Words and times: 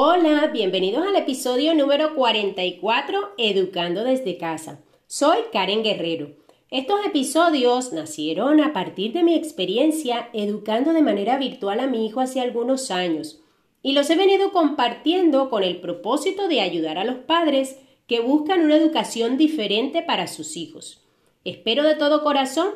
Hola, 0.00 0.48
bienvenidos 0.52 1.04
al 1.04 1.16
episodio 1.16 1.74
número 1.74 2.14
44, 2.14 3.32
Educando 3.36 4.04
desde 4.04 4.38
casa. 4.38 4.78
Soy 5.08 5.38
Karen 5.52 5.82
Guerrero. 5.82 6.36
Estos 6.70 7.04
episodios 7.04 7.92
nacieron 7.92 8.60
a 8.60 8.72
partir 8.72 9.12
de 9.12 9.24
mi 9.24 9.34
experiencia 9.34 10.28
educando 10.32 10.92
de 10.92 11.02
manera 11.02 11.36
virtual 11.36 11.80
a 11.80 11.88
mi 11.88 12.06
hijo 12.06 12.20
hace 12.20 12.40
algunos 12.40 12.92
años 12.92 13.40
y 13.82 13.90
los 13.90 14.08
he 14.08 14.14
venido 14.14 14.52
compartiendo 14.52 15.50
con 15.50 15.64
el 15.64 15.80
propósito 15.80 16.46
de 16.46 16.60
ayudar 16.60 16.96
a 16.96 17.04
los 17.04 17.16
padres 17.16 17.80
que 18.06 18.20
buscan 18.20 18.60
una 18.60 18.76
educación 18.76 19.36
diferente 19.36 20.02
para 20.02 20.28
sus 20.28 20.56
hijos. 20.56 21.02
Espero 21.44 21.82
de 21.82 21.96
todo 21.96 22.22
corazón 22.22 22.68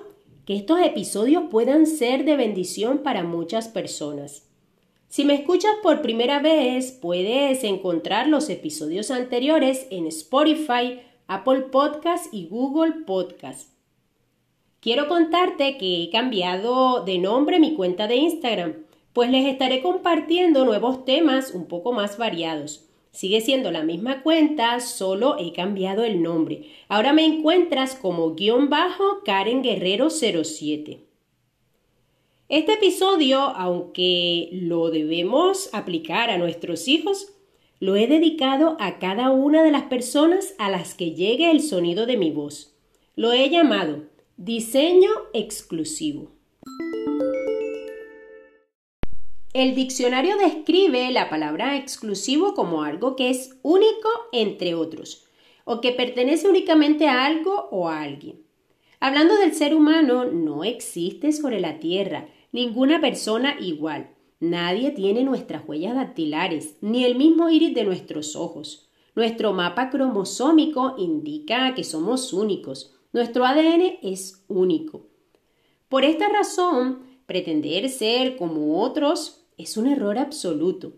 que 0.45 0.57
estos 0.57 0.81
episodios 0.81 1.45
puedan 1.53 1.87
ser 1.87 2.25
de 2.25 2.35
bendición 2.35 2.99
para 3.05 3.23
muchas 3.23 3.69
personas. 3.69 4.49
Si 5.13 5.27
me 5.27 5.35
escuchas 5.35 5.73
por 5.83 6.01
primera 6.01 6.41
vez, 6.41 6.91
puedes 6.91 7.65
encontrar 7.65 8.29
los 8.29 8.49
episodios 8.49 9.11
anteriores 9.11 9.87
en 9.91 10.07
Spotify, 10.07 11.01
Apple 11.27 11.67
Podcast 11.71 12.33
y 12.33 12.47
Google 12.47 13.05
Podcast. 13.05 13.69
Quiero 14.81 15.09
contarte 15.09 15.77
que 15.77 16.03
he 16.03 16.09
cambiado 16.09 17.05
de 17.05 17.19
nombre 17.19 17.61
mi 17.61 17.75
cuenta 17.75 18.09
de 18.09 18.17
Instagram, 18.17 18.87
pues 19.13 19.29
les 19.31 19.45
estaré 19.45 19.83
compartiendo 19.83 20.65
nuevos 20.65 21.05
temas 21.05 21.51
un 21.53 21.67
poco 21.67 21.93
más 21.93 22.17
variados. 22.17 22.89
Sigue 23.11 23.43
siendo 23.43 23.71
la 23.71 23.83
misma 23.83 24.23
cuenta, 24.23 24.81
solo 24.81 25.37
he 25.39 25.53
cambiado 25.53 26.05
el 26.05 26.23
nombre. 26.23 26.71
Ahora 26.89 27.13
me 27.13 27.27
encuentras 27.27 27.97
como 27.97 28.35
guion 28.35 28.71
bajo 28.71 29.21
Karen 29.27 29.61
Guerrero 29.61 30.09
07. 30.09 31.12
Este 32.53 32.75
episodio, 32.75 33.41
aunque 33.41 34.51
lo 34.53 34.91
debemos 34.91 35.71
aplicar 35.73 36.29
a 36.29 36.37
nuestros 36.37 36.87
hijos, 36.87 37.33
lo 37.81 37.97
he 37.97 38.07
dedicado 38.07 38.77
a 38.79 38.99
cada 38.99 39.31
una 39.31 39.63
de 39.63 39.71
las 39.71 39.85
personas 39.85 40.55
a 40.59 40.69
las 40.69 40.95
que 40.95 41.13
llegue 41.13 41.51
el 41.51 41.63
sonido 41.63 42.05
de 42.05 42.19
mi 42.19 42.31
voz. 42.31 42.77
Lo 43.17 43.33
he 43.33 43.49
llamado 43.49 44.03
diseño 44.37 45.09
exclusivo. 45.33 46.33
El 49.55 49.75
diccionario 49.75 50.37
describe 50.37 51.11
la 51.11 51.31
palabra 51.31 51.79
exclusivo 51.79 52.53
como 52.53 52.83
algo 52.83 53.17
que 53.17 53.31
es 53.31 53.57
único 53.63 54.11
entre 54.31 54.75
otros, 54.75 55.25
o 55.65 55.81
que 55.81 55.93
pertenece 55.93 56.51
únicamente 56.51 57.09
a 57.09 57.25
algo 57.25 57.71
o 57.71 57.89
a 57.89 58.03
alguien. 58.03 58.42
Hablando 59.05 59.35
del 59.35 59.53
ser 59.53 59.75
humano, 59.75 60.27
no 60.27 60.63
existe 60.63 61.33
sobre 61.33 61.59
la 61.59 61.81
Tierra 61.81 62.29
ninguna 62.53 63.01
persona 63.01 63.57
igual. 63.59 64.11
Nadie 64.39 64.93
tiene 64.93 65.25
nuestras 65.25 65.69
huellas 65.69 65.97
dactilares, 65.97 66.77
ni 66.83 67.05
el 67.05 67.17
mismo 67.17 67.51
iris 67.51 67.75
de 67.75 67.83
nuestros 67.83 68.37
ojos. 68.37 68.89
Nuestro 69.17 69.53
mapa 69.55 69.91
cromosómico 69.91 70.95
indica 70.99 71.75
que 71.75 71.83
somos 71.83 72.33
únicos. 72.33 72.95
Nuestro 73.13 73.45
ADN 73.45 73.99
es 74.03 74.45
único. 74.47 75.09
Por 75.89 76.05
esta 76.05 76.29
razón, 76.29 77.01
pretender 77.27 77.89
ser 77.89 78.37
como 78.37 78.81
otros 78.85 79.45
es 79.59 79.77
un 79.77 79.89
error 79.89 80.17
absoluto. 80.17 80.93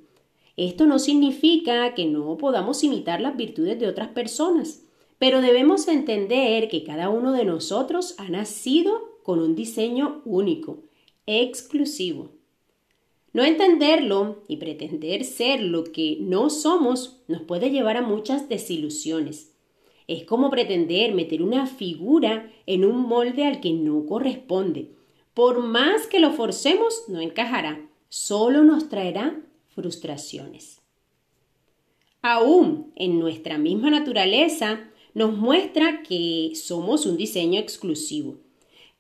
Esto 0.59 0.85
no 0.85 0.99
significa 0.99 1.95
que 1.95 2.05
no 2.05 2.37
podamos 2.37 2.85
imitar 2.85 3.23
las 3.23 3.35
virtudes 3.35 3.79
de 3.79 3.89
otras 3.89 4.09
personas, 4.09 4.84
pero 5.25 5.41
debemos 5.41 5.89
entender 5.89 6.69
que 6.69 6.85
cada 6.85 7.09
uno 7.09 7.33
de 7.33 7.47
nosotros 7.47 8.15
ha 8.19 8.29
nacido 8.29 9.21
con 9.23 9.39
un 9.39 9.55
diseño 9.55 10.21
único 10.27 10.83
exclusivo. 11.25 12.33
No 13.33 13.43
entenderlo 13.43 14.43
y 14.49 14.59
pretender 14.59 15.25
ser 15.25 15.63
lo 15.63 15.85
que 15.85 16.19
no 16.21 16.51
somos 16.51 17.23
nos 17.27 17.41
puede 17.41 17.71
llevar 17.71 17.97
a 17.97 18.03
muchas 18.03 18.51
desilusiones. 18.51 19.55
Es 20.09 20.25
como 20.25 20.51
pretender 20.51 21.15
meter 21.15 21.43
una 21.43 21.67
figura 21.67 22.53
en 22.67 22.85
un 22.85 23.01
molde 23.09 23.47
al 23.47 23.63
que 23.63 23.73
no 23.73 24.05
corresponde. 24.05 24.91
Por 25.33 25.63
más 25.63 26.07
que 26.07 26.21
lo 26.21 26.33
forcemos, 26.33 27.05
no 27.09 27.23
encajará, 27.23 27.81
solo 28.11 28.63
nos 28.63 28.91
traerá 28.91 29.41
frustraciones. 29.71 30.83
Aún 32.21 32.93
en 32.95 33.19
nuestra 33.19 33.57
misma 33.57 33.89
naturaleza 33.89 34.91
nos 35.15 35.37
muestra 35.37 36.03
que 36.03 36.53
somos 36.55 37.07
un 37.07 37.17
diseño 37.17 37.59
exclusivo. 37.59 38.37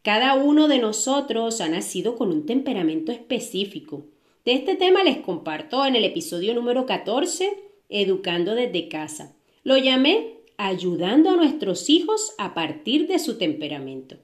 Cada 0.02 0.34
uno 0.36 0.68
de 0.68 0.78
nosotros 0.78 1.60
ha 1.60 1.68
nacido 1.68 2.14
con 2.14 2.30
un 2.30 2.46
temperamento 2.46 3.10
específico. 3.10 4.04
De 4.44 4.52
este 4.52 4.76
tema 4.76 5.02
les 5.02 5.18
comparto 5.18 5.84
en 5.84 5.96
el 5.96 6.04
episodio 6.04 6.54
número 6.54 6.86
14, 6.86 7.60
Educando 7.88 8.54
desde 8.54 8.88
casa. 8.88 9.34
Lo 9.62 9.76
llamé 9.76 10.34
Ayudando 10.56 11.30
a 11.30 11.36
nuestros 11.36 11.90
hijos 11.90 12.34
a 12.38 12.54
partir 12.54 13.08
de 13.08 13.18
su 13.18 13.38
temperamento. 13.38 14.16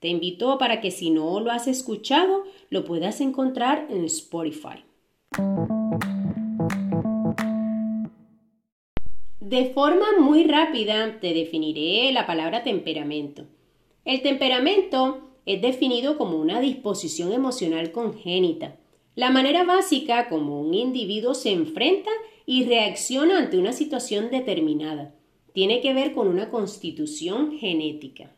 Te 0.00 0.08
invito 0.08 0.58
para 0.58 0.80
que 0.80 0.90
si 0.90 1.10
no 1.10 1.40
lo 1.40 1.50
has 1.50 1.66
escuchado, 1.66 2.44
lo 2.68 2.84
puedas 2.84 3.20
encontrar 3.20 3.86
en 3.90 4.04
Spotify. 4.04 4.84
De 9.40 9.66
forma 9.66 10.06
muy 10.18 10.44
rápida 10.44 11.20
te 11.20 11.32
definiré 11.32 12.12
la 12.12 12.26
palabra 12.26 12.64
temperamento. 12.64 13.44
El 14.04 14.22
temperamento 14.22 15.30
es 15.46 15.62
definido 15.62 16.18
como 16.18 16.38
una 16.38 16.60
disposición 16.60 17.32
emocional 17.32 17.92
congénita, 17.92 18.76
la 19.18 19.30
manera 19.30 19.64
básica 19.64 20.28
como 20.28 20.60
un 20.60 20.74
individuo 20.74 21.34
se 21.34 21.50
enfrenta 21.50 22.10
y 22.46 22.66
reacciona 22.66 23.38
ante 23.38 23.58
una 23.58 23.72
situación 23.72 24.30
determinada. 24.30 25.12
Tiene 25.52 25.80
que 25.80 25.92
ver 25.92 26.14
con 26.14 26.28
una 26.28 26.50
constitución 26.50 27.58
genética. 27.58 28.30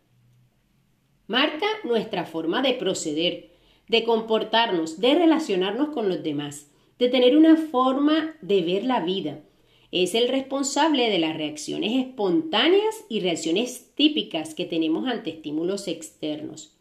Marca 1.26 1.66
nuestra 1.84 2.24
forma 2.24 2.62
de 2.62 2.72
proceder, 2.72 3.50
de 3.88 4.04
comportarnos, 4.04 5.00
de 5.00 5.14
relacionarnos 5.14 5.90
con 5.90 6.08
los 6.08 6.22
demás, 6.22 6.70
de 6.98 7.10
tener 7.10 7.36
una 7.36 7.56
forma 7.56 8.36
de 8.40 8.62
ver 8.62 8.84
la 8.84 9.00
vida. 9.00 9.40
Es 9.92 10.14
el 10.14 10.28
responsable 10.28 11.10
de 11.10 11.18
las 11.18 11.36
reacciones 11.36 12.06
espontáneas 12.06 13.04
y 13.08 13.20
reacciones 13.20 13.90
típicas 13.96 14.54
que 14.54 14.64
tenemos 14.64 15.08
ante 15.08 15.30
estímulos 15.30 15.88
externos. 15.88 16.76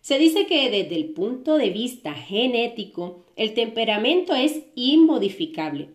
Se 0.00 0.18
dice 0.18 0.46
que 0.46 0.70
desde 0.70 0.94
el 0.94 1.06
punto 1.14 1.56
de 1.56 1.70
vista 1.70 2.14
genético, 2.14 3.24
el 3.34 3.54
temperamento 3.54 4.34
es 4.34 4.62
inmodificable, 4.76 5.88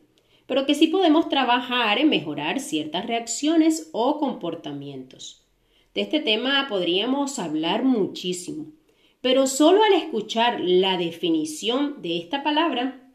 pero 0.47 0.65
que 0.65 0.75
sí 0.75 0.87
podemos 0.87 1.29
trabajar 1.29 1.97
en 1.99 2.09
mejorar 2.09 2.59
ciertas 2.59 3.05
reacciones 3.05 3.89
o 3.93 4.19
comportamientos. 4.19 5.45
De 5.93 6.01
este 6.01 6.19
tema 6.19 6.65
podríamos 6.67 7.39
hablar 7.39 7.85
muchísimo, 7.85 8.65
pero 9.21 9.47
solo 9.47 9.81
al 9.83 9.93
escuchar 9.93 10.59
la 10.59 10.97
definición 10.97 12.01
de 12.01 12.17
esta 12.17 12.43
palabra, 12.43 13.09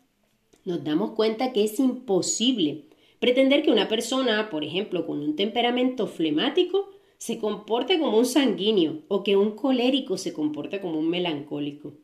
nos 0.65 0.82
damos 0.82 1.11
cuenta 1.11 1.53
que 1.53 1.65
es 1.65 1.78
imposible 1.78 2.84
pretender 3.25 3.62
que 3.62 3.71
una 3.71 3.89
persona, 3.89 4.51
por 4.51 4.65
ejemplo, 4.65 5.07
con 5.07 5.21
un 5.21 5.35
temperamento 5.35 6.07
flemático, 6.07 6.91
se 7.17 7.39
comporte 7.39 7.99
como 7.99 8.19
un 8.19 8.27
sanguíneo 8.27 8.99
o 9.09 9.25
que 9.25 9.35
un 9.35 9.53
colérico 9.53 10.19
se 10.19 10.35
comporte 10.35 10.83
como 10.83 10.99
un 10.99 11.09
melancólico. 11.09 11.95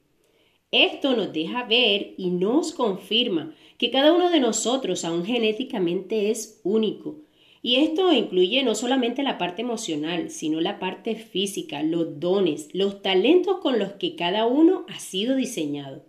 Esto 0.70 1.14
nos 1.14 1.30
deja 1.30 1.64
ver 1.64 2.14
y 2.16 2.30
nos 2.30 2.72
confirma 2.72 3.54
que 3.76 3.90
cada 3.90 4.14
uno 4.14 4.30
de 4.30 4.40
nosotros 4.40 5.04
aún 5.04 5.26
genéticamente 5.26 6.30
es 6.30 6.58
único. 6.64 7.18
Y 7.60 7.76
esto 7.76 8.10
incluye 8.14 8.62
no 8.62 8.74
solamente 8.74 9.22
la 9.22 9.36
parte 9.36 9.60
emocional, 9.60 10.30
sino 10.30 10.62
la 10.62 10.78
parte 10.78 11.16
física, 11.16 11.82
los 11.82 12.18
dones, 12.18 12.70
los 12.72 13.02
talentos 13.02 13.58
con 13.58 13.78
los 13.78 13.92
que 13.92 14.16
cada 14.16 14.46
uno 14.46 14.86
ha 14.88 14.98
sido 14.98 15.36
diseñado. 15.36 16.02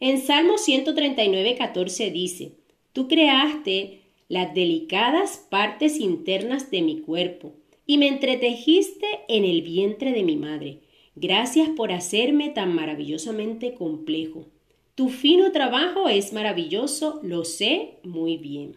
En 0.00 0.20
Salmo 0.20 0.58
139, 0.58 1.54
14 1.54 2.10
dice, 2.10 2.56
Tú 2.92 3.06
creaste 3.06 4.05
las 4.28 4.54
delicadas 4.54 5.46
partes 5.50 6.00
internas 6.00 6.70
de 6.70 6.82
mi 6.82 7.00
cuerpo 7.00 7.54
y 7.86 7.98
me 7.98 8.08
entretejiste 8.08 9.06
en 9.28 9.44
el 9.44 9.62
vientre 9.62 10.12
de 10.12 10.22
mi 10.22 10.36
madre. 10.36 10.80
Gracias 11.14 11.68
por 11.70 11.92
hacerme 11.92 12.50
tan 12.50 12.74
maravillosamente 12.74 13.74
complejo. 13.74 14.46
Tu 14.94 15.08
fino 15.08 15.52
trabajo 15.52 16.08
es 16.08 16.32
maravilloso, 16.32 17.20
lo 17.22 17.44
sé 17.44 17.98
muy 18.02 18.36
bien. 18.36 18.76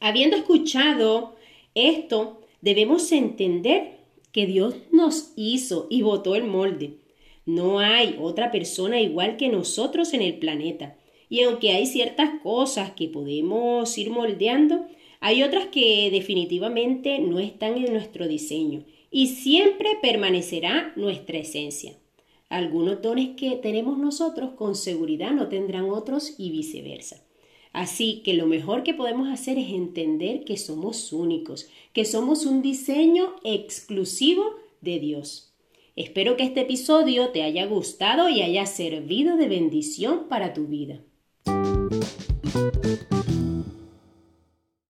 Habiendo 0.00 0.36
escuchado 0.36 1.36
esto, 1.74 2.42
debemos 2.60 3.10
entender 3.10 3.96
que 4.32 4.46
Dios 4.46 4.74
nos 4.92 5.32
hizo 5.34 5.86
y 5.90 6.02
botó 6.02 6.34
el 6.36 6.44
molde. 6.44 6.98
No 7.46 7.78
hay 7.78 8.16
otra 8.20 8.50
persona 8.50 9.00
igual 9.00 9.36
que 9.36 9.48
nosotros 9.48 10.12
en 10.12 10.22
el 10.22 10.38
planeta. 10.38 10.96
Y 11.28 11.42
aunque 11.42 11.70
hay 11.70 11.86
ciertas 11.86 12.40
cosas 12.42 12.92
que 12.92 13.08
podemos 13.08 13.96
ir 13.98 14.10
moldeando, 14.10 14.86
hay 15.20 15.42
otras 15.42 15.66
que 15.66 16.10
definitivamente 16.10 17.18
no 17.18 17.38
están 17.40 17.76
en 17.76 17.92
nuestro 17.92 18.28
diseño 18.28 18.84
y 19.10 19.28
siempre 19.28 19.98
permanecerá 20.00 20.92
nuestra 20.96 21.38
esencia. 21.38 21.96
Algunos 22.48 23.02
dones 23.02 23.30
que 23.36 23.56
tenemos 23.56 23.98
nosotros 23.98 24.50
con 24.52 24.76
seguridad 24.76 25.32
no 25.32 25.48
tendrán 25.48 25.90
otros 25.90 26.34
y 26.38 26.50
viceversa. 26.50 27.24
Así 27.72 28.22
que 28.24 28.34
lo 28.34 28.46
mejor 28.46 28.84
que 28.84 28.94
podemos 28.94 29.28
hacer 29.28 29.58
es 29.58 29.70
entender 29.70 30.44
que 30.44 30.56
somos 30.56 31.12
únicos, 31.12 31.68
que 31.92 32.04
somos 32.04 32.46
un 32.46 32.62
diseño 32.62 33.34
exclusivo 33.42 34.44
de 34.80 34.98
Dios. 34.98 35.52
Espero 35.96 36.36
que 36.36 36.44
este 36.44 36.60
episodio 36.60 37.30
te 37.30 37.42
haya 37.42 37.66
gustado 37.66 38.28
y 38.28 38.42
haya 38.42 38.64
servido 38.66 39.36
de 39.36 39.48
bendición 39.48 40.28
para 40.28 40.54
tu 40.54 40.66
vida. 40.66 41.00